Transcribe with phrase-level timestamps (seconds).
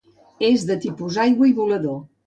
[0.47, 2.07] És de tipus aigua i volador.